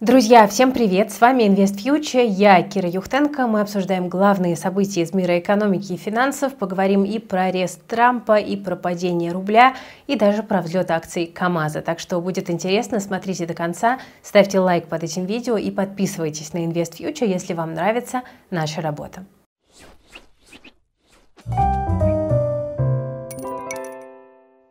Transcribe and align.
Друзья, 0.00 0.46
всем 0.46 0.70
привет! 0.70 1.10
С 1.10 1.20
вами 1.20 1.42
Invest 1.42 1.82
Future, 1.84 2.24
я 2.24 2.62
Кира 2.62 2.88
Юхтенко. 2.88 3.48
Мы 3.48 3.60
обсуждаем 3.60 4.08
главные 4.08 4.54
события 4.54 5.00
из 5.00 5.12
мира 5.12 5.40
экономики 5.40 5.94
и 5.94 5.96
финансов, 5.96 6.54
поговорим 6.54 7.02
и 7.02 7.18
про 7.18 7.46
арест 7.46 7.84
Трампа, 7.88 8.38
и 8.38 8.54
про 8.54 8.76
падение 8.76 9.32
рубля, 9.32 9.74
и 10.06 10.14
даже 10.14 10.44
про 10.44 10.62
взлет 10.62 10.92
акций 10.92 11.26
КАМАЗа. 11.26 11.82
Так 11.82 11.98
что 11.98 12.20
будет 12.20 12.48
интересно, 12.48 13.00
смотрите 13.00 13.44
до 13.44 13.54
конца, 13.54 13.98
ставьте 14.22 14.60
лайк 14.60 14.86
под 14.86 15.02
этим 15.02 15.26
видео 15.26 15.56
и 15.56 15.72
подписывайтесь 15.72 16.52
на 16.52 16.58
Invest 16.58 17.00
Future, 17.00 17.26
если 17.26 17.54
вам 17.54 17.74
нравится 17.74 18.22
наша 18.52 18.80
работа. 18.80 19.24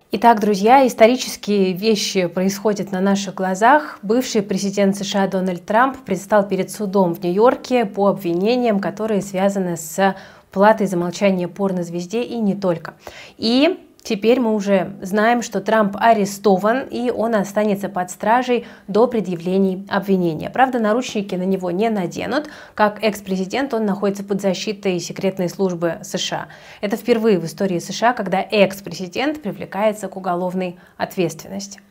Итак, 0.09 0.39
друзья, 0.39 0.87
исторические 0.87 1.73
вещи 1.73 2.27
происходят 2.27 2.93
на 2.93 3.01
наших 3.01 3.35
глазах. 3.35 3.99
Бывший 4.01 4.41
президент 4.41 4.95
США 4.95 5.27
Дональд 5.27 5.65
Трамп 5.65 5.97
предстал 5.97 6.47
перед 6.47 6.71
судом 6.71 7.13
в 7.13 7.21
Нью-Йорке 7.21 7.83
по 7.83 8.07
обвинениям, 8.07 8.79
которые 8.79 9.21
связаны 9.21 9.75
с 9.75 10.15
платой 10.49 10.87
за 10.87 10.95
молчание 10.95 11.49
порнозвезде 11.49 12.23
и 12.23 12.37
не 12.37 12.55
только. 12.55 12.93
И 13.37 13.85
Теперь 14.07 14.39
мы 14.39 14.55
уже 14.55 14.93
знаем, 15.01 15.41
что 15.41 15.59
Трамп 15.59 15.97
арестован, 15.99 16.87
и 16.89 17.11
он 17.11 17.35
останется 17.35 17.89
под 17.89 18.09
стражей 18.09 18.65
до 18.87 19.05
предъявлений 19.05 19.85
обвинения. 19.89 20.49
Правда, 20.49 20.79
наручники 20.79 21.35
на 21.35 21.43
него 21.43 21.71
не 21.71 21.89
наденут. 21.89 22.47
Как 22.73 23.03
экс-президент 23.03 23.73
он 23.73 23.85
находится 23.85 24.23
под 24.23 24.41
защитой 24.41 24.97
секретной 25.01 25.49
службы 25.49 25.97
США. 26.03 26.47
Это 26.79 26.95
впервые 26.95 27.37
в 27.37 27.43
истории 27.43 27.79
США, 27.79 28.13
когда 28.13 28.39
экс-президент 28.39 29.41
привлекается 29.41 30.07
к 30.07 30.15
уголовной 30.15 30.79
ответственности. 30.95 31.81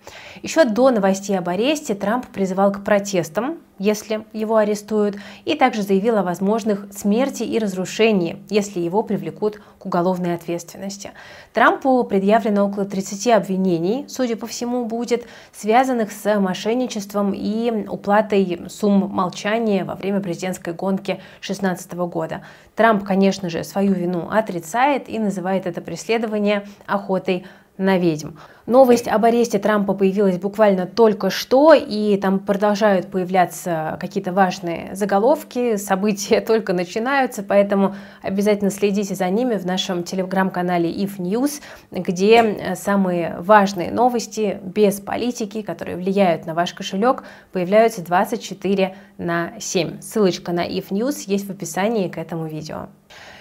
Еще 0.42 0.64
до 0.64 0.90
новостей 0.90 1.38
об 1.38 1.50
аресте 1.50 1.94
Трамп 1.94 2.28
призывал 2.28 2.72
к 2.72 2.82
протестам 2.82 3.58
если 3.78 4.24
его 4.32 4.56
арестуют, 4.56 5.16
и 5.44 5.54
также 5.54 5.82
заявил 5.82 6.16
о 6.18 6.22
возможных 6.22 6.86
смерти 6.92 7.42
и 7.42 7.58
разрушении, 7.58 8.42
если 8.48 8.80
его 8.80 9.02
привлекут 9.02 9.60
к 9.78 9.86
уголовной 9.86 10.34
ответственности. 10.34 11.12
Трампу 11.52 12.02
предъявлено 12.04 12.66
около 12.66 12.84
30 12.84 13.28
обвинений, 13.28 14.04
судя 14.08 14.36
по 14.36 14.46
всему, 14.46 14.84
будет, 14.84 15.26
связанных 15.52 16.12
с 16.12 16.40
мошенничеством 16.40 17.32
и 17.34 17.86
уплатой 17.88 18.62
сумм 18.68 19.10
молчания 19.10 19.84
во 19.84 19.94
время 19.94 20.20
президентской 20.20 20.72
гонки 20.72 21.20
2016 21.40 21.92
года. 21.94 22.42
Трамп, 22.74 23.04
конечно 23.04 23.48
же, 23.48 23.64
свою 23.64 23.94
вину 23.94 24.28
отрицает 24.30 25.08
и 25.08 25.18
называет 25.18 25.66
это 25.66 25.80
преследование 25.80 26.66
охотой 26.86 27.46
на 27.78 27.98
ведьм. 27.98 28.30
Новость 28.66 29.06
об 29.06 29.24
аресте 29.24 29.60
Трампа 29.60 29.94
появилась 29.94 30.38
буквально 30.38 30.86
только 30.86 31.30
что, 31.30 31.72
и 31.72 32.16
там 32.16 32.40
продолжают 32.40 33.06
появляться 33.06 33.96
какие-то 34.00 34.32
важные 34.32 34.92
заголовки, 34.94 35.76
события 35.76 36.40
только 36.46 36.72
начинаются, 36.72 37.44
поэтому 37.44 37.94
обязательно 38.22 38.70
следите 38.70 39.14
за 39.14 39.28
ними 39.28 39.54
в 39.54 39.64
нашем 39.66 40.02
телеграм-канале 40.02 40.90
If 40.90 41.18
News, 41.18 41.62
где 41.92 42.74
самые 42.74 43.36
важные 43.38 43.92
новости 43.92 44.58
без 44.62 45.00
политики, 45.00 45.62
которые 45.62 45.96
влияют 45.96 46.44
на 46.46 46.54
ваш 46.54 46.74
кошелек, 46.74 47.22
появляются 47.52 48.04
24 48.04 48.96
на 49.18 49.52
7. 49.60 50.00
Ссылочка 50.00 50.50
на 50.50 50.66
If 50.66 50.88
News 50.88 51.22
есть 51.26 51.46
в 51.46 51.50
описании 51.50 52.08
к 52.08 52.18
этому 52.18 52.46
видео. 52.46 52.88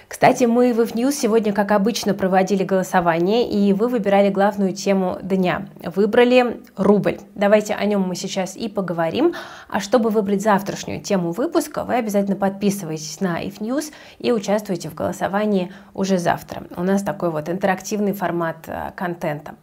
Кстати, 0.08 0.44
мы 0.44 0.72
в 0.72 0.80
IFNews 0.81 1.14
сегодня, 1.14 1.52
как 1.52 1.72
обычно, 1.72 2.14
проводили 2.14 2.64
голосование, 2.64 3.50
и 3.50 3.73
вы 3.73 3.88
выбирали 3.88 4.30
главную 4.30 4.72
тему 4.73 5.17
дня. 5.22 5.67
Выбрали 5.84 6.62
рубль. 6.78 7.17
Давайте 7.34 7.73
о 7.73 7.84
нем 7.86 8.02
мы 8.02 8.16
сейчас 8.16 8.56
и 8.56 8.70
поговорим. 8.70 9.34
А 9.67 9.80
чтобы 9.80 10.12
выбрать 10.12 10.44
завтрашнюю 10.44 11.02
тему 11.02 11.31
выпуска, 11.31 11.84
вы 11.84 11.95
обязательно 11.95 12.36
подписывайтесь 12.36 13.20
на 13.20 13.44
IFNews 13.44 13.92
и 14.20 14.31
участвуйте 14.31 14.89
в 14.89 14.94
голосовании 14.94 15.73
уже 15.95 16.19
завтра. 16.19 16.64
У 16.78 16.84
нас 16.84 17.02
такой 17.02 17.31
вот 17.31 17.50
интерактивный 17.50 18.13
формат 18.13 18.58
э, 18.68 18.91
контента. 18.96 19.56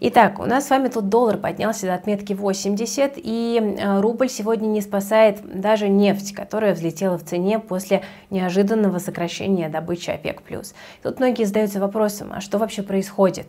Итак, 0.00 0.40
у 0.40 0.44
нас 0.44 0.66
с 0.66 0.70
вами 0.70 0.88
тут 0.88 1.08
доллар 1.08 1.36
поднялся 1.36 1.86
до 1.86 1.94
отметки 1.94 2.32
80, 2.32 3.12
и 3.16 3.76
э, 3.78 4.00
рубль 4.00 4.28
сегодня 4.28 4.66
не 4.66 4.80
спасает 4.80 5.38
даже 5.44 5.88
нефть, 5.88 6.34
которая 6.34 6.74
взлетела 6.74 7.16
в 7.16 7.24
цене 7.24 7.60
после 7.60 8.02
неожиданного 8.30 8.98
сокращения 8.98 9.68
добычи 9.68 9.83
добычи 9.84 10.10
ОПЕК+. 10.10 10.42
Тут 11.02 11.18
многие 11.18 11.44
задаются 11.44 11.78
вопросом, 11.78 12.32
а 12.32 12.40
что 12.40 12.58
вообще 12.58 12.82
происходит? 12.82 13.46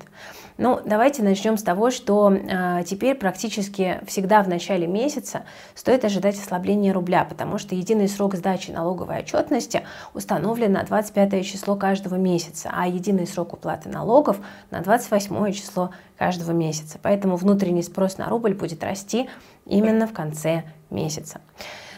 Ну, 0.57 0.79
давайте 0.85 1.23
начнем 1.23 1.57
с 1.57 1.63
того, 1.63 1.91
что 1.91 2.31
э, 2.31 2.83
теперь 2.85 3.15
практически 3.15 3.99
всегда 4.07 4.41
в 4.41 4.47
начале 4.47 4.87
месяца 4.87 5.43
стоит 5.73 6.05
ожидать 6.05 6.37
ослабления 6.37 6.93
рубля, 6.93 7.25
потому 7.25 7.57
что 7.57 7.75
единый 7.75 8.07
срок 8.07 8.35
сдачи 8.35 8.71
налоговой 8.71 9.19
отчетности 9.19 9.83
установлен 10.13 10.73
на 10.73 10.83
25 10.83 11.45
число 11.45 11.75
каждого 11.75 12.15
месяца, 12.15 12.69
а 12.71 12.87
единый 12.87 13.27
срок 13.27 13.53
уплаты 13.53 13.89
налогов 13.89 14.37
на 14.71 14.79
28 14.79 15.51
число 15.51 15.91
каждого 16.17 16.51
месяца. 16.51 16.99
Поэтому 17.01 17.35
внутренний 17.35 17.83
спрос 17.83 18.17
на 18.17 18.29
рубль 18.29 18.53
будет 18.53 18.83
расти 18.83 19.29
именно 19.65 20.07
в 20.07 20.13
конце 20.13 20.63
месяца. 20.89 21.41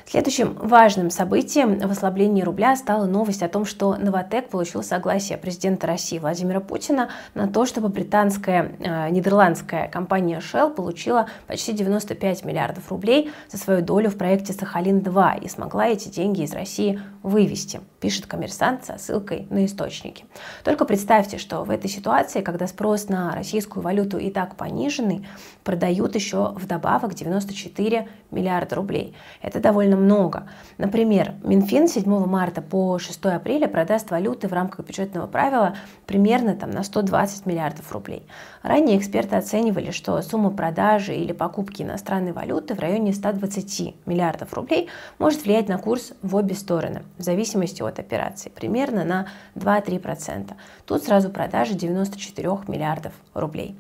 Следующим 0.10 0.54
важным 0.54 1.10
событием 1.10 1.80
в 1.80 1.92
ослаблении 1.92 2.42
рубля 2.42 2.78
стала 2.78 3.06
новость 3.06 3.44
о 3.44 3.50
том, 3.50 3.66
что 3.66 3.98
Новотек 3.98 4.48
получил 4.48 4.82
согласие 4.82 5.38
президента 5.38 5.86
России 5.86 6.18
Владимира 6.18 6.62
Путина 6.62 7.10
на 7.34 7.50
то, 7.50 7.66
чтобы 7.66 7.90
британская, 7.90 8.72
э, 8.80 9.10
нидерландская 9.10 9.90
компания 9.90 10.40
Shell 10.40 10.74
получила 10.74 11.28
почти 11.46 11.74
95 11.74 12.46
миллиардов 12.46 12.90
рублей 12.90 13.34
за 13.52 13.58
свою 13.58 13.82
долю 13.82 14.10
в 14.10 14.18
проекте 14.18 14.54
Сахалин-2 14.54 15.44
и 15.44 15.50
смогла 15.50 15.88
эти 15.88 16.08
деньги 16.08 16.44
из 16.44 16.54
России 16.54 17.02
вывести, 17.22 17.82
пишет 18.00 18.28
коммерсант 18.28 18.86
со 18.86 18.98
ссылкой 18.98 19.48
на 19.50 19.66
источники. 19.66 20.26
Только 20.64 20.86
представьте, 20.86 21.38
что 21.38 21.64
в 21.64 21.72
этой 21.72 21.90
ситуации, 21.90 22.42
когда 22.42 22.68
спрос 22.68 23.10
на 23.10 23.34
российскую 23.34 23.84
валюту 23.84 24.18
и 24.18 24.30
так 24.30 24.56
пониженный, 24.56 25.28
продают 25.64 26.16
еще 26.16 26.54
вдобавок 26.56 27.14
94 27.14 28.08
миллиарда 28.32 28.76
рублей. 28.76 29.16
Это 29.42 29.60
довольно 29.60 29.96
много. 29.96 30.48
Например, 30.78 31.34
Минфин 31.44 31.88
7 31.88 32.26
марта 32.26 32.62
по 32.62 33.00
6 33.00 33.26
апреля 33.26 33.68
продаст 33.68 34.12
валюты 34.12 34.48
в 34.48 34.54
рамках 34.54 34.86
бюджетного 34.86 35.28
правила 35.28 35.76
примерно 36.06 36.56
там, 36.56 36.72
на 36.72 36.84
120 36.84 37.46
миллиардов 37.46 37.92
рублей. 37.92 38.28
Ранее 38.62 38.98
эксперты 38.98 39.36
оценивали, 39.36 39.92
что 39.92 40.22
сумма 40.22 40.52
продажи 40.52 41.16
или 41.16 41.32
покупки 41.32 41.82
иностранной 41.82 42.34
валюты 42.34 42.76
в 42.76 42.80
районе 42.80 43.14
120 43.14 43.96
миллиардов 44.06 44.54
рублей 44.54 44.90
может 45.20 45.44
влиять 45.44 45.70
на 45.70 45.78
курс 45.78 46.14
в 46.22 46.36
обе 46.36 46.56
стороны, 46.56 47.04
в 47.18 47.24
зависимости 47.24 47.82
от 47.88 48.00
операции, 48.00 48.50
примерно 48.50 49.04
на 49.04 49.28
2-3%. 49.56 50.54
Тут 50.86 51.04
сразу 51.04 51.30
продажи 51.30 51.74
94 51.74 52.50
миллиардов 52.68 53.14
рублей. 53.34 53.78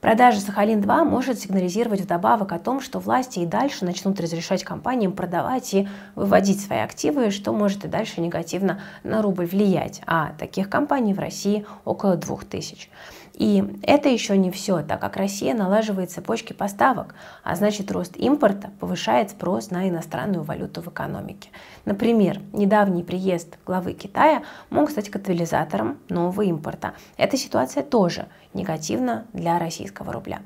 Продажа 0.00 0.38
Сахалин-2 0.38 1.02
может 1.02 1.40
сигнализировать 1.40 2.02
вдобавок 2.02 2.52
о 2.52 2.60
том, 2.60 2.80
что 2.80 3.00
власти 3.00 3.40
и 3.40 3.46
дальше 3.46 3.84
начнут 3.84 4.20
разрешать 4.20 4.62
компаниям 4.62 5.12
продавать 5.12 5.74
и 5.74 5.88
выводить 6.14 6.60
свои 6.60 6.78
активы, 6.78 7.32
что 7.32 7.52
может 7.52 7.84
и 7.84 7.88
дальше 7.88 8.20
негативно 8.20 8.80
на 9.02 9.22
рубль 9.22 9.46
влиять. 9.46 10.00
А 10.06 10.34
таких 10.38 10.70
компаний 10.70 11.14
в 11.14 11.18
России 11.18 11.66
около 11.84 12.16
2000. 12.16 12.88
И 13.34 13.64
это 13.82 14.08
еще 14.08 14.36
не 14.36 14.50
все, 14.50 14.82
так 14.82 15.00
как 15.00 15.16
Россия 15.16 15.54
налаживает 15.54 16.10
цепочки 16.10 16.52
поставок, 16.52 17.14
а 17.44 17.56
значит 17.56 17.90
рост 17.90 18.16
импорта 18.16 18.70
повышает 18.80 19.30
спрос 19.30 19.70
на 19.70 19.88
иностранную 19.88 20.42
валюту 20.42 20.82
в 20.82 20.88
экономике. 20.88 21.50
Например, 21.84 22.40
недавний 22.52 23.02
приезд 23.02 23.58
главы 23.64 23.92
Китая 23.92 24.42
мог 24.70 24.90
стать 24.90 25.10
катализатором 25.10 25.98
нового 26.08 26.42
импорта. 26.42 26.94
Эта 27.16 27.36
ситуация 27.36 27.82
тоже 27.82 28.26
негативна 28.54 29.26
для 29.32 29.58
российского 29.58 30.12
рубля. 30.12 30.40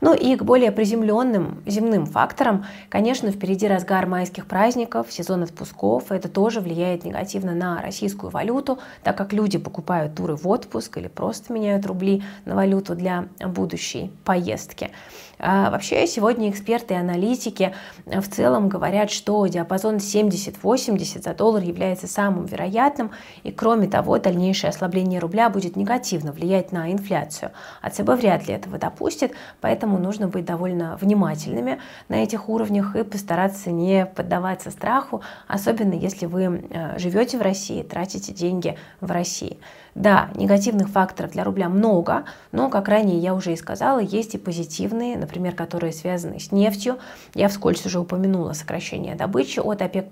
Ну 0.00 0.14
и 0.14 0.36
к 0.36 0.42
более 0.42 0.70
приземленным 0.72 1.62
земным 1.66 2.06
факторам, 2.06 2.66
конечно, 2.88 3.30
впереди 3.30 3.66
разгар 3.66 4.06
майских 4.06 4.46
праздников, 4.46 5.10
сезон 5.10 5.42
отпусков. 5.42 6.12
Это 6.12 6.28
тоже 6.28 6.60
влияет 6.60 7.04
негативно 7.04 7.54
на 7.54 7.80
российскую 7.82 8.30
валюту, 8.30 8.78
так 9.02 9.16
как 9.16 9.32
люди 9.32 9.58
покупают 9.58 10.14
туры 10.14 10.36
в 10.36 10.46
отпуск 10.48 10.98
или 10.98 11.08
просто 11.08 11.52
меняют 11.52 11.86
рубли 11.86 12.22
на 12.44 12.54
валюту 12.54 12.94
для 12.94 13.28
будущей 13.40 14.10
поездки. 14.24 14.90
А 15.38 15.70
вообще 15.70 16.06
сегодня 16.06 16.50
эксперты 16.50 16.94
и 16.94 16.96
аналитики 16.96 17.74
в 18.06 18.26
целом 18.28 18.68
говорят, 18.68 19.10
что 19.10 19.46
диапазон 19.46 19.96
70-80 19.96 21.22
за 21.22 21.34
доллар 21.34 21.62
является 21.62 22.06
самым 22.06 22.46
вероятным, 22.46 23.10
и 23.42 23.52
кроме 23.52 23.86
того, 23.86 24.18
дальнейшее 24.18 24.70
ослабление 24.70 25.20
рубля 25.20 25.50
будет 25.50 25.76
негативно 25.76 26.32
влиять 26.32 26.72
на 26.72 26.90
инфляцию. 26.90 27.52
А 27.82 27.90
ЦБ 27.90 28.10
вряд 28.18 28.48
ли 28.48 28.54
этого 28.54 28.78
допустит, 28.78 29.32
поэтому 29.60 29.98
нужно 29.98 30.28
быть 30.28 30.46
довольно 30.46 30.96
внимательными 31.00 31.80
на 32.08 32.22
этих 32.22 32.48
уровнях 32.48 32.96
и 32.96 33.04
постараться 33.04 33.70
не 33.70 34.06
поддаваться 34.06 34.70
страху, 34.70 35.22
особенно 35.48 35.94
если 35.94 36.26
вы 36.26 36.66
э, 36.70 36.98
живете 36.98 37.36
в 37.36 37.42
России, 37.42 37.82
тратите 37.82 38.32
деньги 38.32 38.78
в 39.00 39.10
России. 39.10 39.58
Да, 39.96 40.28
негативных 40.34 40.90
факторов 40.90 41.32
для 41.32 41.42
рубля 41.42 41.70
много, 41.70 42.24
но, 42.52 42.68
как 42.68 42.86
ранее 42.88 43.18
я 43.18 43.34
уже 43.34 43.54
и 43.54 43.56
сказала, 43.56 43.98
есть 43.98 44.34
и 44.34 44.38
позитивные, 44.38 45.16
например, 45.26 45.54
которые 45.56 45.92
связаны 45.92 46.38
с 46.38 46.52
нефтью. 46.52 46.98
Я 47.34 47.48
вскользь 47.48 47.84
уже 47.84 47.98
упомянула 47.98 48.52
сокращение 48.52 49.16
добычи 49.16 49.58
от 49.58 49.82
ОПЕК+, 49.82 50.06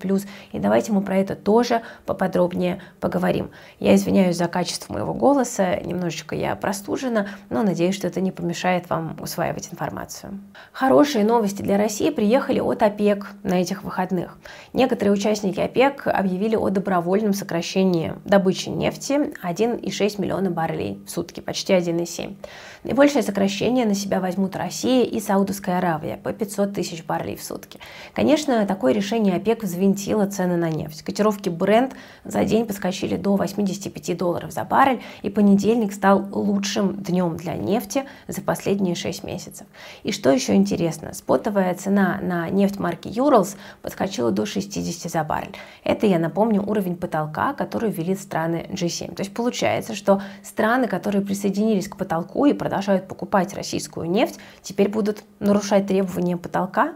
и 0.52 0.58
давайте 0.58 0.92
мы 0.92 1.02
про 1.02 1.16
это 1.16 1.36
тоже 1.36 1.82
поподробнее 2.04 2.82
поговорим. 2.98 3.50
Я 3.78 3.94
извиняюсь 3.94 4.36
за 4.36 4.48
качество 4.48 4.92
моего 4.92 5.14
голоса, 5.14 5.76
немножечко 5.76 6.34
я 6.34 6.56
простужена, 6.56 7.28
но 7.48 7.62
надеюсь, 7.62 7.94
что 7.94 8.08
это 8.08 8.20
не 8.20 8.32
помешает 8.32 8.90
вам 8.90 9.16
усваивать 9.20 9.72
информацию. 9.72 10.40
Хорошие 10.72 11.24
новости 11.24 11.62
для 11.62 11.78
России 11.78 12.10
приехали 12.10 12.58
от 12.58 12.82
ОПЕК 12.82 13.28
на 13.44 13.60
этих 13.60 13.84
выходных. 13.84 14.36
Некоторые 14.72 15.14
участники 15.14 15.60
ОПЕК 15.60 16.08
объявили 16.08 16.56
о 16.56 16.70
добровольном 16.70 17.34
сокращении 17.34 18.14
добычи 18.24 18.68
нефти 18.68 19.32
1,6 19.44 20.20
миллиона 20.20 20.50
баррелей 20.50 20.98
в 21.06 21.10
сутки, 21.10 21.38
почти 21.38 21.72
1,7. 21.72 22.34
Наибольшее 22.82 23.22
сокращение 23.22 23.86
на 23.86 23.94
себя 23.94 24.20
возьмут 24.20 24.56
Россия 24.56 25.03
и 25.04 25.20
Саудовская 25.20 25.78
Аравия 25.78 26.16
по 26.16 26.32
500 26.32 26.72
тысяч 26.74 27.04
баррелей 27.04 27.36
в 27.36 27.42
сутки. 27.42 27.78
Конечно, 28.14 28.66
такое 28.66 28.92
решение 28.92 29.36
ОПЕК 29.36 29.64
взвинтило 29.64 30.26
цены 30.26 30.56
на 30.56 30.70
нефть. 30.70 31.02
Котировки 31.02 31.48
Brent 31.48 31.92
за 32.24 32.44
день 32.44 32.66
подскочили 32.66 33.16
до 33.16 33.36
85 33.36 34.16
долларов 34.16 34.52
за 34.52 34.64
баррель, 34.64 35.02
и 35.22 35.30
понедельник 35.30 35.92
стал 35.92 36.26
лучшим 36.32 36.94
днем 36.94 37.36
для 37.36 37.54
нефти 37.54 38.04
за 38.28 38.40
последние 38.42 38.94
6 38.94 39.24
месяцев. 39.24 39.66
И 40.02 40.12
что 40.12 40.30
еще 40.30 40.54
интересно, 40.54 41.12
спотовая 41.14 41.74
цена 41.74 42.18
на 42.22 42.48
нефть 42.50 42.78
марки 42.78 43.08
Urals 43.08 43.56
подскочила 43.82 44.30
до 44.30 44.46
60 44.46 45.10
за 45.10 45.24
баррель. 45.24 45.54
Это, 45.82 46.06
я 46.06 46.18
напомню, 46.18 46.62
уровень 46.62 46.96
потолка, 46.96 47.52
который 47.52 47.90
ввели 47.90 48.14
страны 48.14 48.66
G7. 48.70 49.14
То 49.14 49.22
есть 49.22 49.34
получается, 49.34 49.94
что 49.94 50.22
страны, 50.42 50.86
которые 50.86 51.24
присоединились 51.24 51.88
к 51.88 51.96
потолку 51.96 52.46
и 52.46 52.52
продолжают 52.52 53.08
покупать 53.08 53.54
российскую 53.54 54.10
нефть, 54.10 54.38
теперь 54.62 54.88
будут 54.94 55.24
нарушать 55.40 55.86
требования 55.86 56.36
потолка, 56.36 56.94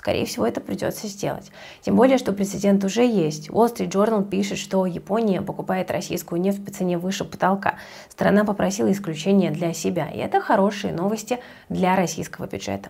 скорее 0.00 0.24
всего, 0.24 0.46
это 0.46 0.62
придется 0.62 1.08
сделать. 1.08 1.52
Тем 1.82 1.94
более, 1.94 2.16
что 2.16 2.32
прецедент 2.32 2.82
уже 2.84 3.04
есть. 3.04 3.50
Wall 3.50 3.70
Street 3.70 3.90
Journal 3.90 4.26
пишет, 4.26 4.56
что 4.56 4.86
Япония 4.86 5.42
покупает 5.42 5.90
российскую 5.90 6.40
нефть 6.40 6.64
по 6.64 6.70
цене 6.70 6.96
выше 6.96 7.26
потолка. 7.26 7.74
Страна 8.08 8.46
попросила 8.46 8.90
исключения 8.90 9.50
для 9.50 9.74
себя, 9.74 10.08
и 10.08 10.16
это 10.16 10.40
хорошие 10.40 10.94
новости 10.94 11.38
для 11.68 11.96
российского 11.96 12.46
бюджета. 12.46 12.88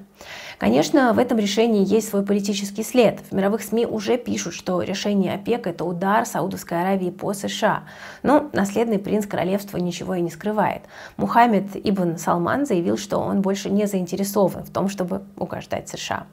Конечно, 0.59 1.13
в 1.13 1.19
этом 1.19 1.39
решении 1.39 1.85
есть 1.85 2.11
свой 2.11 2.25
политический 2.25 2.85
след. 2.85 3.19
В 3.29 3.33
мировых 3.33 3.65
СМИ 3.65 3.87
уже 3.87 4.17
пишут, 4.17 4.55
что 4.55 4.81
решение 4.81 5.35
ОПЕК– 5.35 5.67
это 5.69 5.85
удар 5.85 6.25
Саудовской 6.25 6.81
Аравии 6.81 7.11
по 7.11 7.33
США. 7.33 7.83
Но 8.23 8.51
наследный 8.53 9.01
принц 9.01 9.27
королевства 9.27 9.79
ничего 9.79 10.15
и 10.15 10.21
не 10.21 10.31
скрывает. 10.31 10.83
Мухаммед 11.17 11.71
Ибн 11.75 12.19
Салман 12.19 12.67
заявил, 12.67 12.97
что 12.97 13.19
он 13.19 13.41
больше 13.41 13.69
не 13.69 13.87
заинтересован 13.87 14.63
в 14.63 14.71
том, 14.71 14.89
чтобы 14.89 15.23
угождать 15.37 15.89
США. 15.89 16.29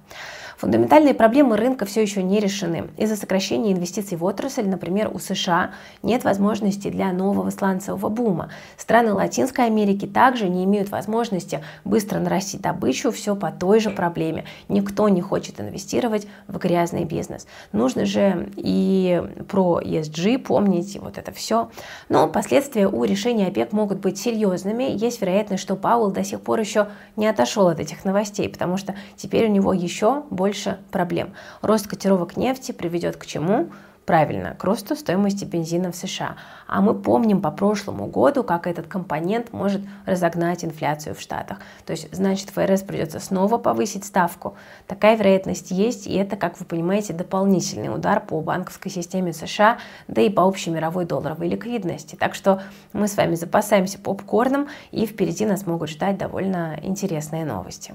Фундаментальные 0.57 1.13
проблемы 1.13 1.55
рынка 1.55 1.85
все 1.85 2.01
еще 2.01 2.23
не 2.23 2.39
решены. 2.39 2.89
Из-за 2.97 3.15
сокращения 3.15 3.73
инвестиций 3.73 4.17
в 4.17 4.23
отрасль, 4.23 4.67
например, 4.67 5.11
у 5.13 5.19
США 5.19 5.69
нет 6.01 6.23
возможности 6.23 6.87
для 6.87 7.11
нового 7.13 7.51
сланцевого 7.51 8.09
бума. 8.09 8.49
Страны 8.75 9.13
Латинской 9.13 9.65
Америки 9.65 10.07
также 10.07 10.49
не 10.49 10.63
имеют 10.63 10.89
возможности 10.89 11.63
быстро 11.85 12.17
нарастить 12.17 12.61
добычу, 12.61 13.11
все 13.11 13.35
по 13.35 13.51
той 13.51 13.79
же 13.79 13.91
проблеме. 13.91 14.45
Никто 14.67 15.09
не 15.09 15.21
хочет 15.21 15.61
инвестировать 15.61 16.27
в 16.47 16.57
грязный 16.57 17.05
бизнес. 17.05 17.45
Нужно 17.71 18.07
же 18.07 18.49
и 18.55 19.21
про 19.47 19.79
ESG 19.79 20.39
помнить, 20.39 20.95
и 20.95 20.99
вот 20.99 21.19
это 21.19 21.31
все. 21.31 21.69
Но 22.09 22.27
последствия 22.27 22.87
у 22.87 23.03
решения 23.03 23.47
ОПЕК 23.47 23.73
могут 23.73 23.99
быть 23.99 24.17
серьезными. 24.17 24.85
Есть 24.85 25.21
вероятность, 25.21 25.61
что 25.61 25.75
Пауэлл 25.75 26.09
до 26.09 26.23
сих 26.23 26.41
пор 26.41 26.59
еще 26.59 26.87
не 27.15 27.27
отошел 27.27 27.67
от 27.67 27.79
этих 27.79 28.05
новостей, 28.05 28.49
потому 28.49 28.77
что 28.77 28.95
теперь 29.15 29.47
у 29.47 29.51
него 29.51 29.71
еще 29.71 30.23
больше 30.31 30.46
больше 30.47 30.77
проблем. 30.91 31.33
Рост 31.61 31.87
котировок 31.87 32.37
нефти 32.37 32.71
приведет 32.71 33.17
к 33.17 33.25
чему? 33.25 33.69
Правильно, 34.05 34.55
к 34.57 34.63
росту 34.63 34.95
стоимости 34.95 35.43
бензина 35.43 35.91
в 35.91 35.95
США. 35.97 36.37
А 36.67 36.79
мы 36.79 36.95
помним 36.95 37.41
по 37.41 37.51
прошлому 37.51 38.05
году, 38.07 38.45
как 38.45 38.65
этот 38.65 38.87
компонент 38.87 39.51
может 39.51 39.81
разогнать 40.05 40.63
инфляцию 40.63 41.15
в 41.15 41.19
Штатах. 41.19 41.57
То 41.85 41.91
есть, 41.91 42.07
значит, 42.15 42.51
ФРС 42.51 42.83
придется 42.83 43.19
снова 43.19 43.57
повысить 43.57 44.05
ставку. 44.05 44.55
Такая 44.87 45.17
вероятность 45.17 45.71
есть, 45.71 46.07
и 46.07 46.13
это, 46.13 46.37
как 46.37 46.57
вы 46.61 46.65
понимаете, 46.65 47.11
дополнительный 47.11 47.93
удар 47.93 48.25
по 48.25 48.39
банковской 48.39 48.89
системе 48.89 49.33
США, 49.33 49.79
да 50.07 50.21
и 50.21 50.29
по 50.29 50.39
общей 50.39 50.69
мировой 50.69 51.03
долларовой 51.03 51.49
ликвидности. 51.49 52.15
Так 52.15 52.35
что 52.35 52.61
мы 52.93 53.09
с 53.09 53.17
вами 53.17 53.35
запасаемся 53.35 53.99
попкорном, 53.99 54.69
и 54.91 55.05
впереди 55.05 55.45
нас 55.45 55.65
могут 55.65 55.89
ждать 55.89 56.17
довольно 56.17 56.79
интересные 56.81 57.43
новости. 57.43 57.93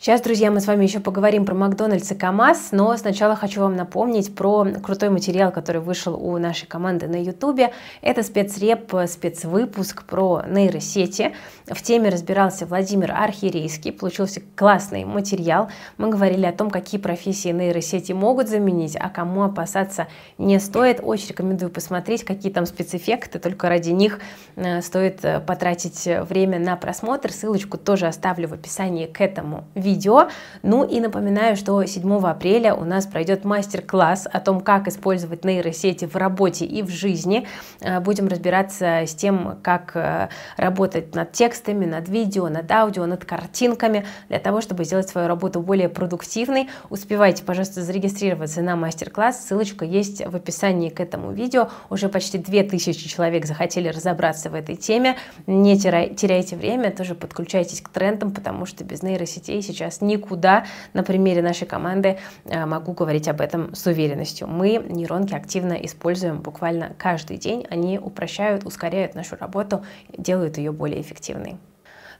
Сейчас, 0.00 0.20
друзья, 0.20 0.52
мы 0.52 0.60
с 0.60 0.68
вами 0.68 0.84
еще 0.84 1.00
поговорим 1.00 1.44
про 1.44 1.56
Макдональдс 1.56 2.12
и 2.12 2.14
КАМАЗ, 2.14 2.68
но 2.70 2.96
сначала 2.96 3.34
хочу 3.34 3.62
вам 3.62 3.74
напомнить 3.74 4.32
про 4.32 4.64
крутой 4.80 5.10
материал, 5.10 5.50
который 5.50 5.80
вышел 5.80 6.14
у 6.14 6.38
нашей 6.38 6.68
команды 6.68 7.08
на 7.08 7.20
Ютубе. 7.20 7.72
Это 8.00 8.22
спецреп, 8.22 8.94
спецвыпуск 9.08 10.04
про 10.04 10.44
нейросети. 10.48 11.34
В 11.66 11.82
теме 11.82 12.10
разбирался 12.10 12.64
Владимир 12.64 13.10
Архирейский, 13.10 13.90
получился 13.90 14.40
классный 14.54 15.04
материал. 15.04 15.68
Мы 15.96 16.10
говорили 16.10 16.46
о 16.46 16.52
том, 16.52 16.70
какие 16.70 17.00
профессии 17.00 17.48
нейросети 17.48 18.12
могут 18.12 18.48
заменить, 18.48 18.96
а 18.96 19.08
кому 19.08 19.42
опасаться 19.42 20.06
не 20.38 20.60
стоит. 20.60 21.00
Очень 21.02 21.30
рекомендую 21.30 21.72
посмотреть, 21.72 22.22
какие 22.22 22.52
там 22.52 22.66
спецэффекты, 22.66 23.40
только 23.40 23.68
ради 23.68 23.90
них 23.90 24.20
э, 24.54 24.80
стоит 24.80 25.24
э, 25.24 25.40
потратить 25.40 26.06
время 26.06 26.60
на 26.60 26.76
просмотр. 26.76 27.32
Ссылочку 27.32 27.78
тоже 27.78 28.06
оставлю 28.06 28.46
в 28.46 28.52
описании 28.52 29.06
к 29.06 29.20
этому 29.20 29.64
видео. 29.74 30.28
Ну 30.62 30.84
и 30.84 31.00
напоминаю, 31.00 31.56
что 31.56 31.84
7 31.84 32.26
апреля 32.26 32.74
у 32.74 32.84
нас 32.84 33.06
пройдет 33.06 33.44
мастер-класс 33.44 34.26
о 34.30 34.40
том, 34.40 34.60
как 34.60 34.88
использовать 34.88 35.44
нейросети 35.44 36.04
в 36.04 36.16
работе 36.16 36.64
и 36.64 36.82
в 36.82 36.88
жизни. 36.88 37.46
Э, 37.80 38.00
будем 38.00 38.28
разбираться 38.28 39.02
с 39.06 39.14
тем, 39.14 39.58
как 39.62 39.92
э, 39.94 40.28
работать 40.56 41.14
над 41.14 41.32
текстами, 41.32 41.86
над 41.86 42.08
видео, 42.08 42.48
над 42.48 42.70
аудио, 42.70 43.06
над 43.06 43.24
картинками, 43.24 44.04
для 44.28 44.38
того, 44.38 44.60
чтобы 44.60 44.84
сделать 44.84 45.08
свою 45.08 45.28
работу 45.28 45.60
более 45.60 45.88
продуктивной. 45.88 46.68
Успевайте, 46.90 47.44
пожалуйста, 47.44 47.82
зарегистрироваться 47.82 48.62
на 48.62 48.76
мастер-класс. 48.76 49.46
Ссылочка 49.46 49.84
есть 49.84 50.24
в 50.24 50.34
описании 50.34 50.88
к 50.88 51.00
этому 51.00 51.32
видео. 51.32 51.68
Уже 51.90 52.08
почти 52.08 52.38
2000 52.38 53.08
человек 53.08 53.46
захотели 53.46 53.88
разобраться 53.88 54.50
в 54.50 54.54
этой 54.54 54.76
теме. 54.76 55.16
Не 55.46 55.78
теряйте 55.78 56.56
время, 56.56 56.90
тоже 56.90 57.14
подключайтесь 57.14 57.80
к 57.80 57.88
трендам, 57.88 58.32
потому 58.32 58.66
что 58.66 58.84
без 58.84 59.02
нейросетей 59.02 59.57
сейчас 59.62 59.88
сейчас 59.88 60.00
никуда. 60.00 60.64
На 60.92 61.02
примере 61.02 61.42
нашей 61.42 61.66
команды 61.66 62.18
э, 62.44 62.66
могу 62.66 62.92
говорить 62.92 63.28
об 63.28 63.40
этом 63.40 63.74
с 63.74 63.86
уверенностью. 63.86 64.48
Мы 64.48 64.82
нейронки 64.88 65.34
активно 65.34 65.74
используем 65.74 66.38
буквально 66.38 66.94
каждый 66.98 67.38
день. 67.38 67.66
Они 67.70 67.98
упрощают, 67.98 68.64
ускоряют 68.64 69.14
нашу 69.14 69.36
работу, 69.36 69.84
делают 70.16 70.58
ее 70.58 70.72
более 70.72 71.00
эффективной. 71.00 71.56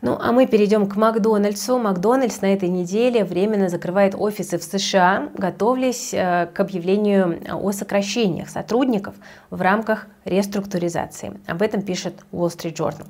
Ну, 0.00 0.16
а 0.20 0.30
мы 0.30 0.46
перейдем 0.46 0.86
к 0.88 0.94
Макдональдсу. 0.94 1.76
Макдональдс 1.76 2.40
на 2.40 2.52
этой 2.52 2.68
неделе 2.68 3.24
временно 3.24 3.68
закрывает 3.68 4.14
офисы 4.14 4.56
в 4.56 4.62
США, 4.62 5.30
готовясь 5.34 6.14
э, 6.14 6.46
к 6.54 6.60
объявлению 6.60 7.40
о 7.52 7.72
сокращениях 7.72 8.48
сотрудников 8.48 9.16
в 9.50 9.60
рамках 9.60 10.06
реструктуризации. 10.24 11.40
Об 11.48 11.62
этом 11.62 11.82
пишет 11.82 12.14
Wall 12.30 12.46
Street 12.46 12.74
Journal. 12.74 13.06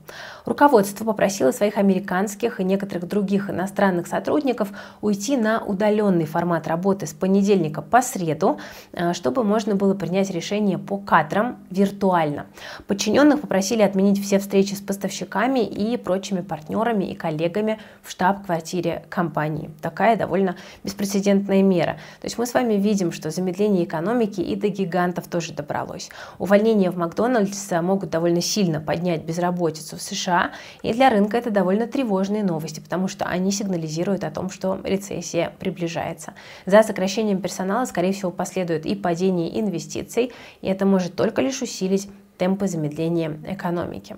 Руководство 0.47 1.05
попросило 1.05 1.51
своих 1.51 1.77
американских 1.77 2.59
и 2.59 2.65
некоторых 2.65 3.07
других 3.07 3.51
иностранных 3.51 4.07
сотрудников 4.07 4.71
уйти 5.03 5.37
на 5.37 5.63
удаленный 5.63 6.25
формат 6.25 6.67
работы 6.69 7.07
с 7.07 7.13
понедельника 7.13 7.83
по 7.83 8.01
среду, 8.01 8.61
э, 8.93 9.13
чтобы 9.13 9.45
можно 9.45 9.75
было 9.75 9.93
принять 9.93 10.31
решение 10.31 10.79
по 10.79 10.97
кадрам 10.97 11.59
виртуально. 11.69 12.47
Подчиненных 12.87 13.43
попросили 13.43 13.83
отменить 13.83 14.25
все 14.25 14.39
встречи 14.39 14.73
с 14.73 14.81
поставщиками 14.81 15.61
и 15.67 15.99
прочими 15.99 16.41
партнерами 16.41 16.78
партнерами 16.79 17.05
и 17.05 17.15
коллегами 17.15 17.79
в 18.03 18.11
штаб-квартире 18.11 19.05
компании. 19.09 19.71
Такая 19.83 20.17
довольно 20.17 20.57
беспрецедентная 20.85 21.63
мера. 21.63 21.99
То 22.21 22.27
есть 22.27 22.39
мы 22.39 22.47
с 22.47 22.55
вами 22.55 22.75
видим, 22.75 23.13
что 23.13 23.31
замедление 23.31 23.85
экономики 23.85 24.41
и 24.41 24.57
до 24.57 24.69
гигантов 24.69 25.29
тоже 25.29 25.53
добралось. 25.53 26.11
Увольнения 26.39 26.91
в 26.91 26.97
Макдональдс 26.97 27.71
могут 27.83 28.11
довольно 28.11 28.41
сильно 28.41 28.81
поднять 28.81 29.25
безработицу 29.25 29.97
в 29.97 30.03
США, 30.03 30.53
и 30.83 30.93
для 30.93 31.11
рынка 31.11 31.37
это 31.37 31.51
довольно 31.51 31.87
тревожные 31.87 32.43
новости, 32.43 32.81
потому 32.81 33.09
что 33.09 33.25
они 33.25 33.53
сигнализируют 33.53 34.25
о 34.25 34.31
том, 34.31 34.51
что 34.51 34.81
рецессия 34.85 35.53
приближается. 35.59 36.33
За 36.67 36.83
сокращением 36.83 37.41
персонала, 37.41 37.85
скорее 37.87 38.13
всего, 38.13 38.31
последует 38.31 38.87
и 38.87 38.95
падение 38.95 39.61
инвестиций, 39.61 40.33
и 40.63 40.69
это 40.69 40.87
может 40.87 41.15
только 41.15 41.43
лишь 41.43 41.63
усилить 41.63 42.09
темпы 42.39 42.69
замедления 42.69 43.37
экономики. 43.49 44.17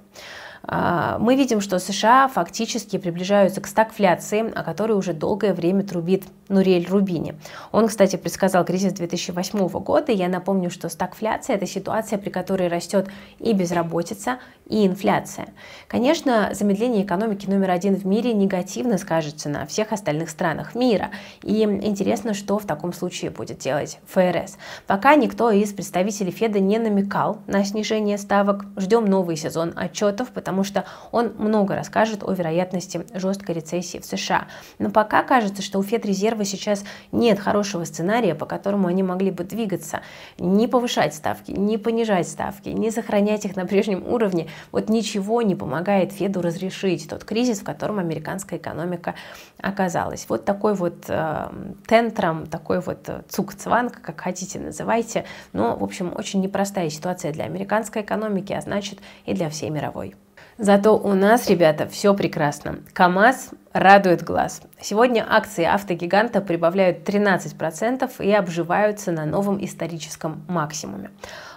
А, 0.63 1.19
мы 1.19 1.37
видим, 1.37 1.61
что 1.61 1.79
США 1.79 2.29
фактически 2.29 2.99
приближаются 2.99 3.61
к 3.61 3.67
стагфляции, 3.67 4.51
о 4.55 4.63
которой 4.63 4.93
уже 4.93 5.13
долгое 5.13 5.55
время 5.55 5.83
трубит 5.83 6.25
Нурель 6.49 6.87
Рубини. 6.89 7.35
Он, 7.73 7.89
кстати, 7.89 8.17
предсказал 8.17 8.65
кризис 8.65 8.93
2008 8.93 9.69
года. 9.69 10.13
Я 10.13 10.29
напомню, 10.29 10.71
что 10.71 10.89
стагфляция– 10.89 11.57
это 11.57 11.67
ситуация, 11.67 12.19
при 12.19 12.31
которой 12.31 12.69
растет 12.69 13.09
и 13.39 13.53
безработица, 13.53 14.39
и 14.67 14.87
инфляция. 14.87 15.49
Конечно, 15.89 16.51
замедление 16.53 17.05
экономики 17.05 17.47
номер 17.47 17.71
один 17.71 17.97
в 17.97 18.07
мире 18.07 18.33
негативно 18.33 18.99
скажется 18.99 19.49
на 19.49 19.67
всех 19.67 19.93
остальных 19.93 20.31
странах 20.31 20.75
мира. 20.75 21.11
И 21.43 21.63
интересно, 21.63 22.35
что 22.35 22.59
в 22.59 22.67
таком 22.67 22.93
случае 22.93 23.31
будет 23.31 23.59
делать 23.59 23.99
ФРС. 24.07 24.59
Пока 24.87 25.17
никто 25.17 25.51
из 25.51 25.73
представителей 25.73 26.31
Феда 26.31 26.61
не 26.61 26.79
намекал 26.79 27.39
на 27.47 27.65
снижение 27.65 28.17
ставок. 28.17 28.65
Ждем 28.77 29.07
новый 29.07 29.37
сезон 29.37 29.73
отчетов, 29.77 30.29
потому 30.29 30.50
что 30.65 30.85
он 31.13 31.33
много 31.39 31.75
расскажет 31.75 32.23
о 32.23 32.33
вероятности 32.33 33.07
жесткой 33.15 33.57
рецессии 33.57 33.99
в 33.99 34.05
США. 34.05 34.47
Но 34.79 34.91
пока 34.91 35.23
кажется, 35.23 35.63
что 35.63 35.79
у 35.79 35.83
Федрезерва 35.83 36.45
сейчас 36.45 36.85
нет 37.13 37.39
хорошего 37.39 37.85
сценария, 37.85 38.35
по 38.35 38.47
которому 38.47 38.89
они 38.89 39.03
могли 39.03 39.31
бы 39.31 39.45
двигаться. 39.45 40.01
Не 40.39 40.69
повышать 40.69 41.15
ставки, 41.15 41.53
не 41.53 41.79
понижать 41.79 42.29
ставки, 42.29 42.69
не 42.69 42.91
сохранять 42.91 43.45
их 43.45 43.57
на 43.57 43.67
прежнем 43.67 44.07
уровне. 44.07 44.49
Вот 44.73 44.89
ничего 44.89 45.43
не 45.43 45.55
помогает 45.55 46.13
Феду 46.13 46.43
разрешить 46.43 47.09
тот 47.09 47.25
кризис, 47.25 47.61
в 47.61 47.65
котором 47.65 47.99
американская 47.99 48.59
экономика 48.59 49.15
оказалась. 49.59 50.27
Вот 50.29 50.45
такой 50.45 50.75
вот 50.75 51.05
э, 51.09 51.49
тентром, 51.87 52.47
такой 52.47 52.81
вот 52.81 53.09
э, 53.09 53.23
цукцванг, 53.29 54.01
как 54.01 54.21
хотите 54.21 54.59
называйте, 54.59 55.25
но, 55.53 55.77
в 55.77 55.85
общем, 55.85 56.13
очень 56.17 56.41
непростая 56.41 56.91
ситуация 56.91 57.33
для 57.33 57.45
американской 57.45 58.03
экономики, 58.03 58.53
а 58.53 58.61
значит 58.61 59.01
и 59.27 59.35
для 59.35 59.51
всей 59.51 59.71
мировой. 59.71 60.15
Зато 60.63 60.97
у 60.97 61.15
нас, 61.15 61.49
ребята, 61.49 61.87
все 61.87 62.15
прекрасно. 62.15 62.75
КАМАЗ 62.93 63.51
радует 63.73 64.25
глаз. 64.25 64.63
Сегодня 64.81 65.25
акции 65.29 65.65
автогиганта 65.65 66.41
прибавляют 66.41 67.09
13% 67.09 68.11
и 68.23 68.33
обживаются 68.33 69.13
на 69.13 69.27
новом 69.27 69.63
историческом 69.65 70.45
максимуме. 70.49 71.11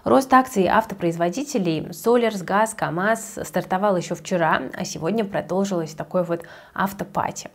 Рост 0.04 0.34
акций 0.34 0.68
автопроизводителей 0.68 1.88
Solers, 1.92 2.44
ГАЗ, 2.44 2.74
КАМАЗ 2.74 3.40
стартовал 3.44 3.96
еще 3.96 4.16
вчера, 4.16 4.64
а 4.78 4.84
сегодня 4.84 5.24
продолжилось 5.24 5.94
такое 5.94 6.24
вот 6.24 6.44
автопати. 6.74 7.50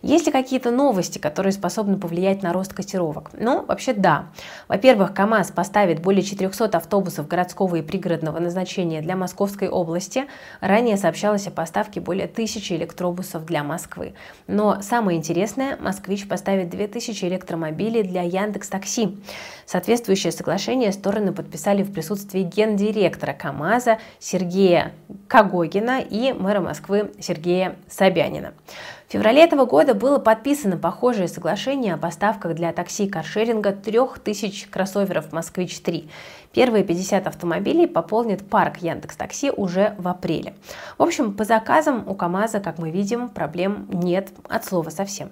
Есть 0.00 0.24
ли 0.24 0.32
какие-то 0.32 0.70
новости, 0.70 1.18
которые 1.18 1.52
способны 1.52 1.98
повлиять 1.98 2.42
на 2.42 2.54
рост 2.54 2.72
котировок? 2.72 3.30
Ну, 3.34 3.66
вообще 3.66 3.92
да. 3.92 4.28
Во-первых, 4.66 5.12
КАМАЗ 5.12 5.50
поставит 5.52 6.00
более 6.00 6.22
400 6.22 6.78
автобусов 6.78 7.28
городского 7.28 7.76
и 7.76 7.82
пригородного 7.82 8.38
назначения 8.38 9.02
для 9.02 9.14
Московской 9.14 9.68
области. 9.68 10.24
Ранее 10.60 10.96
сообщалось 10.96 11.46
о 11.48 11.50
поставке 11.50 12.00
более 12.00 12.28
тысячи 12.28 12.72
электробусов 12.72 13.44
для 13.44 13.62
Москвы. 13.62 13.99
Но 14.46 14.82
самое 14.82 15.18
интересное, 15.18 15.76
Москвич 15.76 16.26
поставит 16.28 16.70
2000 16.70 17.24
электромобилей 17.24 18.02
для 18.02 18.22
Яндекс 18.22 18.68
Такси. 18.68 19.18
Соответствующее 19.66 20.32
соглашение 20.32 20.92
стороны 20.92 21.32
подписали 21.32 21.82
в 21.82 21.92
присутствии 21.92 22.42
гендиректора 22.42 23.32
КАМАЗа 23.32 23.98
Сергея 24.18 24.92
Кагогина 25.28 26.00
и 26.00 26.32
мэра 26.32 26.60
Москвы 26.60 27.12
Сергея 27.20 27.76
Собянина. 27.88 28.52
В 29.10 29.12
феврале 29.12 29.42
этого 29.42 29.64
года 29.64 29.92
было 29.92 30.20
подписано 30.20 30.76
похожее 30.76 31.26
соглашение 31.26 31.94
о 31.94 31.96
поставках 31.96 32.54
для 32.54 32.72
такси 32.72 33.08
каршеринга 33.08 33.72
3000 33.72 34.68
кроссоверов 34.70 35.32
«Москвич-3». 35.32 36.08
Первые 36.52 36.84
50 36.84 37.26
автомобилей 37.26 37.88
пополнит 37.88 38.48
парк 38.48 38.76
Яндекс 38.76 39.16
Такси 39.16 39.50
уже 39.50 39.96
в 39.98 40.06
апреле. 40.06 40.54
В 40.96 41.02
общем, 41.02 41.34
по 41.34 41.42
заказам 41.42 42.08
у 42.08 42.14
КАМАЗа, 42.14 42.60
как 42.60 42.78
мы 42.78 42.92
видим, 42.92 43.28
проблем 43.30 43.88
нет 43.92 44.28
от 44.48 44.64
слова 44.64 44.90
совсем. 44.90 45.30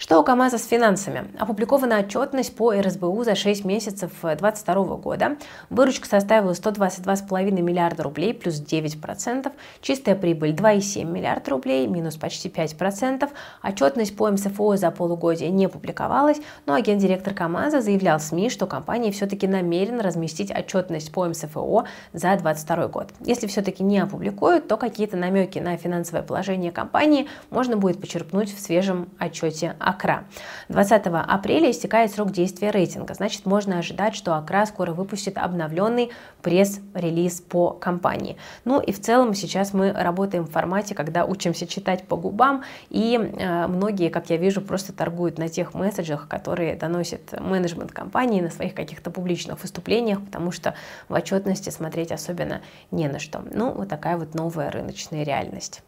Что 0.00 0.18
у 0.18 0.24
КАМАЗа 0.24 0.56
с 0.56 0.66
финансами? 0.66 1.30
Опубликована 1.38 1.98
отчетность 1.98 2.56
по 2.56 2.72
РСБУ 2.72 3.22
за 3.22 3.34
6 3.34 3.66
месяцев 3.66 4.10
2022 4.22 4.96
года. 4.96 5.36
Выручка 5.68 6.08
составила 6.08 6.52
122,5 6.52 7.50
миллиарда 7.60 8.04
рублей, 8.04 8.32
плюс 8.32 8.62
9%. 8.62 9.52
Чистая 9.82 10.16
прибыль 10.16 10.54
2,7 10.54 11.04
миллиарда 11.04 11.50
рублей, 11.50 11.86
минус 11.86 12.16
почти 12.16 12.48
5%. 12.48 13.28
Отчетность 13.62 14.16
по 14.16 14.30
МСФО 14.30 14.76
за 14.76 14.90
полугодие 14.90 15.50
не 15.50 15.68
публиковалась, 15.68 16.38
но 16.64 16.72
агент-директор 16.72 17.34
КАМАЗа 17.34 17.82
заявлял 17.82 18.20
СМИ, 18.20 18.48
что 18.48 18.66
компания 18.66 19.12
все-таки 19.12 19.46
намерена 19.46 20.02
разместить 20.02 20.50
отчетность 20.50 21.12
по 21.12 21.26
МСФО 21.26 21.84
за 22.14 22.28
2022 22.38 22.88
год. 22.88 23.08
Если 23.20 23.46
все-таки 23.48 23.82
не 23.82 23.98
опубликуют, 23.98 24.66
то 24.66 24.78
какие-то 24.78 25.18
намеки 25.18 25.58
на 25.58 25.76
финансовое 25.76 26.22
положение 26.22 26.72
компании 26.72 27.28
можно 27.50 27.76
будет 27.76 28.00
почерпнуть 28.00 28.50
в 28.50 28.58
свежем 28.58 29.10
отчете 29.18 29.76
Акра. 29.90 30.24
20 30.68 31.06
апреля 31.06 31.70
истекает 31.70 32.12
срок 32.12 32.30
действия 32.30 32.70
рейтинга, 32.70 33.14
значит 33.14 33.44
можно 33.44 33.78
ожидать, 33.78 34.14
что 34.14 34.34
Акра 34.36 34.64
скоро 34.66 34.92
выпустит 34.92 35.36
обновленный 35.36 36.10
пресс-релиз 36.42 37.40
по 37.40 37.72
компании. 37.72 38.36
Ну 38.64 38.80
и 38.80 38.92
в 38.92 39.00
целом 39.00 39.34
сейчас 39.34 39.74
мы 39.74 39.92
работаем 39.92 40.44
в 40.44 40.50
формате, 40.50 40.94
когда 40.94 41.24
учимся 41.24 41.66
читать 41.66 42.04
по 42.06 42.16
губам, 42.16 42.62
и 42.88 43.18
э, 43.18 43.66
многие, 43.66 44.10
как 44.10 44.30
я 44.30 44.36
вижу, 44.36 44.60
просто 44.60 44.92
торгуют 44.92 45.38
на 45.38 45.48
тех 45.48 45.74
месседжах, 45.74 46.28
которые 46.28 46.76
доносит 46.76 47.38
менеджмент 47.40 47.90
компании 47.90 48.40
на 48.40 48.50
своих 48.50 48.74
каких-то 48.74 49.10
публичных 49.10 49.60
выступлениях, 49.60 50.24
потому 50.24 50.52
что 50.52 50.74
в 51.08 51.14
отчетности 51.14 51.70
смотреть 51.70 52.12
особенно 52.12 52.60
не 52.92 53.08
на 53.08 53.18
что. 53.18 53.42
Ну, 53.52 53.72
вот 53.72 53.88
такая 53.88 54.16
вот 54.16 54.34
новая 54.34 54.70
рыночная 54.70 55.24
реальность. 55.24 55.82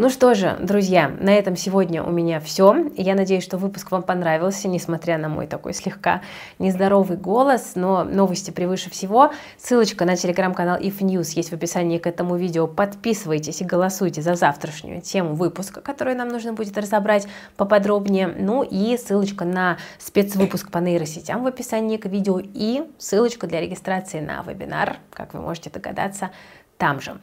Ну 0.00 0.10
что 0.10 0.32
же, 0.36 0.56
друзья, 0.60 1.08
на 1.08 1.30
этом 1.30 1.56
сегодня 1.56 2.04
у 2.04 2.12
меня 2.12 2.38
все. 2.38 2.88
Я 2.96 3.16
надеюсь, 3.16 3.42
что 3.42 3.58
выпуск 3.58 3.90
вам 3.90 4.04
понравился, 4.04 4.68
несмотря 4.68 5.18
на 5.18 5.28
мой 5.28 5.48
такой 5.48 5.74
слегка 5.74 6.22
нездоровый 6.60 7.16
голос, 7.16 7.72
но 7.74 8.04
новости 8.04 8.52
превыше 8.52 8.90
всего. 8.90 9.32
Ссылочка 9.56 10.04
на 10.04 10.14
телеграм-канал 10.14 10.78
If 10.78 11.00
News 11.00 11.32
есть 11.34 11.50
в 11.50 11.54
описании 11.54 11.98
к 11.98 12.06
этому 12.06 12.36
видео. 12.36 12.68
Подписывайтесь 12.68 13.60
и 13.60 13.64
голосуйте 13.64 14.22
за 14.22 14.36
завтрашнюю 14.36 15.00
тему 15.00 15.34
выпуска, 15.34 15.80
которую 15.80 16.16
нам 16.16 16.28
нужно 16.28 16.52
будет 16.52 16.78
разобрать 16.78 17.26
поподробнее. 17.56 18.28
Ну 18.28 18.62
и 18.62 18.96
ссылочка 18.98 19.44
на 19.44 19.78
спецвыпуск 19.98 20.70
по 20.70 20.78
нейросетям 20.78 21.42
в 21.42 21.46
описании 21.48 21.96
к 21.96 22.06
видео 22.06 22.40
и 22.40 22.84
ссылочка 22.98 23.48
для 23.48 23.60
регистрации 23.60 24.20
на 24.20 24.44
вебинар, 24.44 24.98
как 25.12 25.34
вы 25.34 25.40
можете 25.40 25.70
догадаться, 25.70 26.30
там 26.78 27.00
же. 27.00 27.20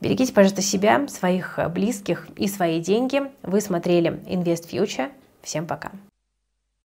Берегите, 0.00 0.32
пожалуйста, 0.32 0.62
себя, 0.62 1.06
своих 1.08 1.58
близких 1.70 2.26
и 2.36 2.48
свои 2.48 2.80
деньги. 2.80 3.22
Вы 3.42 3.60
смотрели 3.60 4.12
Invest 4.26 4.70
Future. 4.70 5.10
Всем 5.42 5.66
пока. 5.66 5.92